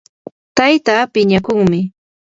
tayta 0.57 0.93
piñakuqmi 1.13 1.79